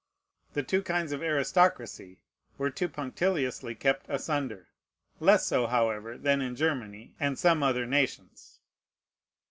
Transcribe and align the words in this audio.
The 0.53 0.63
two 0.63 0.81
kinds 0.81 1.11
of 1.11 1.21
aristocracy 1.21 2.23
were 2.57 2.71
too 2.71 2.89
punctiliously 2.89 3.75
kept 3.75 4.07
asunder: 4.09 4.69
less 5.19 5.45
so, 5.45 5.67
however, 5.67 6.17
than 6.17 6.41
in 6.41 6.55
Germany 6.55 7.13
and 7.19 7.37
some 7.37 7.61
other 7.61 7.85
nations. 7.85 8.61